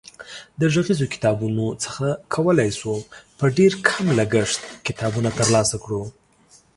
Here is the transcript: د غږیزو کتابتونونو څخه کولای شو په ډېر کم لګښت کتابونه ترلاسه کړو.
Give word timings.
د 0.59 0.61
غږیزو 0.73 1.05
کتابتونونو 1.13 1.65
څخه 1.83 2.07
کولای 2.33 2.69
شو 2.79 2.93
په 3.37 3.45
ډېر 3.57 3.71
کم 3.87 4.05
لګښت 4.19 4.59
کتابونه 4.87 5.29
ترلاسه 5.39 5.75
کړو. 5.83 6.03